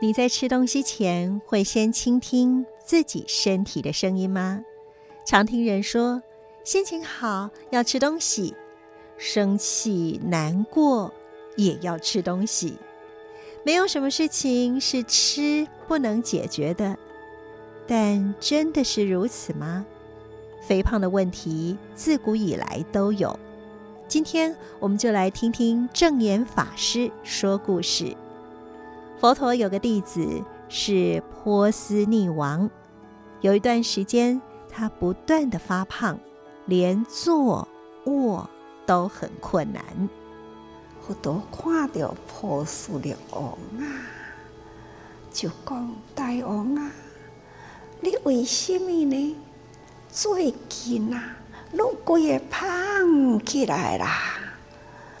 [0.00, 4.62] 你在吃东西前会先倾听自己身体的声音吗？
[5.26, 6.22] 常听人说，
[6.62, 8.54] 心情好要吃东西，
[9.16, 11.12] 生气难过
[11.56, 12.76] 也要吃东西。
[13.64, 16.96] 没有什么事情是吃不能解决的，
[17.88, 19.84] 但真的是如此吗？
[20.62, 23.36] 肥胖的问题自古以来都有。
[24.06, 28.16] 今天我们就来听听证严法师说故事。
[29.20, 32.70] 佛陀有个弟子是波斯匿王，
[33.40, 36.16] 有一段时间他不断地发胖，
[36.66, 37.66] 连坐
[38.04, 38.48] 卧
[38.86, 39.82] 都很困难。
[41.04, 43.82] 佛陀看到波斯匿王啊，
[45.32, 46.92] 就讲：“大王啊，
[48.00, 49.36] 你为什么呢？
[50.08, 51.36] 最近啊，
[51.72, 54.06] 你规个胖起来啦？”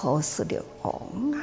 [0.00, 1.42] 波斯匿王啊。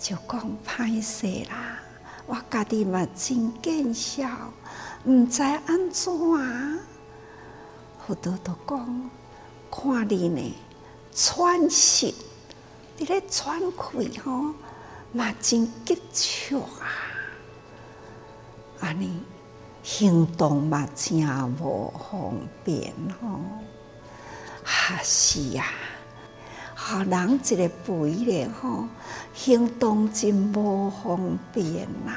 [0.00, 1.78] 就讲歹势啦，
[2.24, 4.26] 我家己嘛真见笑，
[5.04, 6.78] 毋知安怎啊？
[8.06, 9.10] 佛陀都讲，
[9.70, 10.54] 看你呢，
[11.14, 12.14] 喘息，
[12.96, 14.54] 你咧喘气吼，
[15.12, 16.88] 嘛真急促啊！
[18.80, 19.22] 安尼
[19.82, 21.18] 行动嘛真
[21.60, 23.38] 无方便吼，
[24.64, 25.66] 哈是呀。
[26.90, 28.88] 啊人一个肥咧吼，
[29.32, 32.12] 行动真无方便呐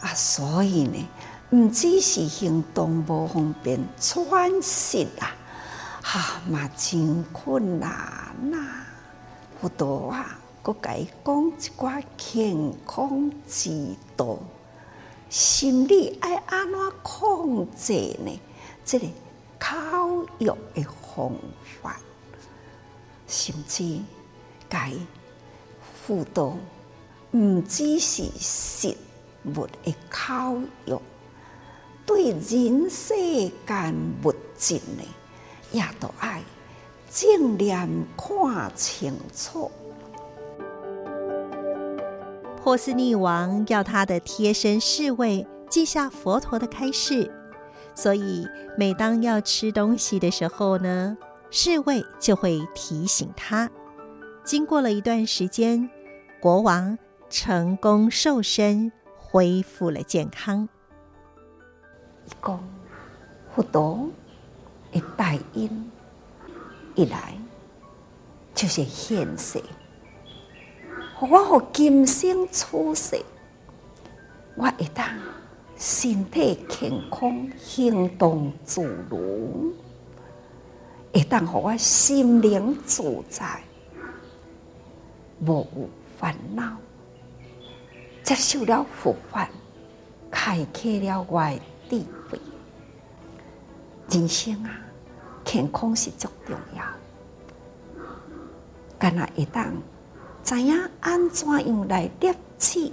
[0.00, 0.14] 啊！
[0.14, 1.06] 所以呢，
[1.50, 5.36] 毋只是行动无方便，喘息啊，
[6.00, 8.56] 哈嘛真困难呐。
[9.60, 14.38] 佛陀啊，搁甲伊讲一寡健康之道，
[15.28, 17.92] 心理爱安怎控制
[18.24, 18.40] 呢？
[18.82, 19.06] 这个
[19.58, 21.30] 口欲的方
[21.82, 22.00] 法。
[23.30, 24.00] 甚至
[24.68, 24.92] 该
[26.04, 26.56] 辅导，
[27.30, 28.96] 毋只是食
[29.44, 31.00] 物的烤肉，
[32.04, 33.14] 对人世
[33.64, 35.04] 间物质呢，
[35.70, 36.42] 也都爱
[37.08, 39.70] 尽量看清楚。
[42.62, 47.32] 波斯匿王要他的贴身侍卫记下佛陀的开示，
[47.94, 48.46] 所以
[48.76, 51.16] 每当要吃东西的时候呢，
[51.50, 53.68] 侍卫就会提醒他。
[54.44, 55.90] 经过了一段时间，
[56.40, 56.96] 国王
[57.28, 60.68] 成功瘦身，恢复了健康。
[62.26, 62.58] 一个
[63.54, 64.08] 佛陀
[64.92, 65.90] 一带音
[66.94, 67.36] 一来，
[68.54, 69.60] 就是现世。
[71.20, 73.20] 我和今生出世，
[74.54, 75.10] 我一旦
[75.76, 79.74] 身体健康，行动自如。
[81.12, 83.60] 会当让我心灵自在，
[85.40, 85.88] 无有
[86.18, 86.76] 烦恼，
[88.22, 89.48] 接受了佛法，
[90.30, 92.40] 开启了我的智慧。
[94.08, 94.70] 人生啊，
[95.44, 96.84] 健康是最重要。
[98.98, 99.72] 干那会当
[100.44, 102.92] 知影安怎样来摄取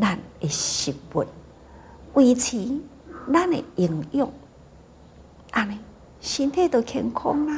[0.00, 1.24] 咱的食物，
[2.14, 2.80] 维持
[3.32, 4.30] 咱的营养，
[5.50, 5.78] 安尼。
[6.20, 7.54] 身体都健康啦。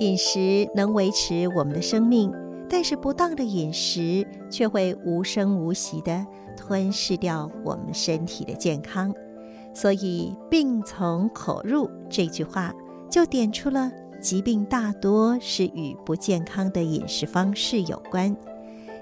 [0.00, 2.32] 饮食能维持我们的生命，
[2.68, 6.26] 但是不当的饮食却会无声无息地
[6.56, 9.12] 吞噬掉我们身体的健康。
[9.74, 12.72] 所以“病从口入”这句话
[13.10, 18.34] 就点出了疾病大多是与不健康的饮食方式有关。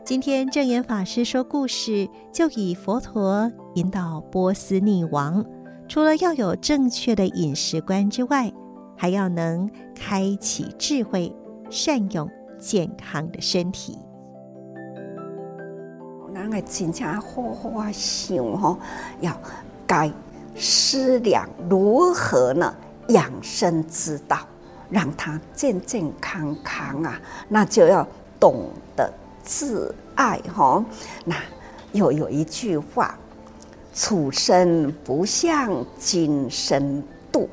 [0.05, 5.45] 今天证言法师说故事，就以佛陀引导波斯匿王。
[5.87, 8.53] 除了要有正确的饮食观之外，
[8.97, 11.33] 还要能开启智慧，
[11.71, 12.29] 善用
[12.59, 13.99] 健康的身体。
[16.33, 18.79] 人个真正好好啊想吼，
[19.21, 19.39] 要
[19.87, 20.11] 该
[20.57, 22.75] 思量如何呢
[23.09, 24.39] 养生之道，
[24.91, 28.07] 让他健健康康啊，那就要
[28.41, 30.85] 懂得自爱吼。
[31.25, 31.37] 那
[31.93, 33.17] 又有一句话。
[33.95, 37.01] 处身不向今生
[37.31, 37.49] 度，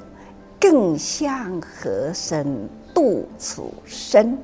[0.60, 4.36] 更向何生度处生？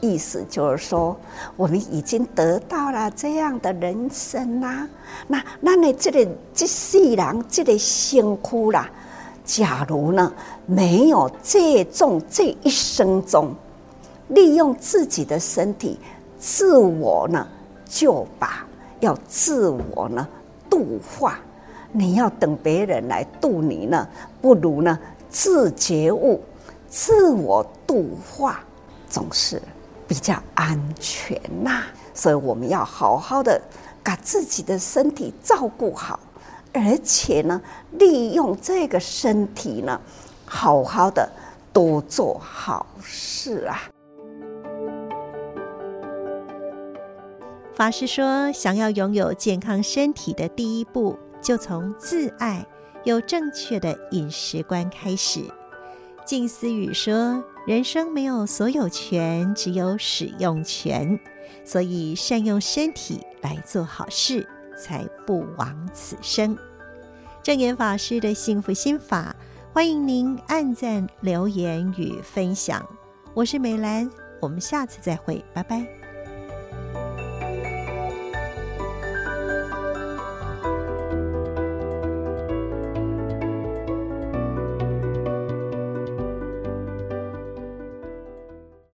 [0.00, 1.16] 意思就是说，
[1.56, 4.88] 我们已经得到了这样的人生啦、
[5.26, 8.88] 那那你这个这世人这个辛苦啦，
[9.44, 10.32] 假如呢
[10.66, 13.52] 没有借重这一生中，
[14.28, 15.98] 利用自己的身体
[16.38, 17.46] 自我呢
[17.88, 18.64] 救拔，
[19.00, 20.26] 要自我呢。
[20.72, 21.38] 度化，
[21.92, 24.08] 你要等别人来度你呢，
[24.40, 24.98] 不如呢
[25.28, 26.42] 自觉悟、
[26.88, 28.60] 自我度化，
[29.06, 29.60] 总是
[30.08, 31.82] 比较安全呐、
[32.14, 33.60] 所以我们要好好的
[34.02, 36.18] 把自己的身体照顾好，
[36.72, 37.60] 而且呢，
[37.98, 40.00] 利用这个身体呢，
[40.46, 41.30] 好好的
[41.70, 43.91] 多做好事啊。
[47.74, 52.64] 法师说，想要拥有健康身体的第一步，就从自爱、
[53.04, 55.42] 有正确的饮食观开始。
[56.24, 61.18] 静思语说，人生没有所有权，只有使用权。
[61.64, 64.46] 所以，善用身体来做好事，
[64.76, 66.56] 才不枉此生。
[67.42, 69.34] 证严法师的幸福心法，
[69.72, 72.86] 欢迎您按赞、留言与分享。
[73.32, 74.10] 我是美兰，
[74.40, 76.01] 我们下次再会，拜拜。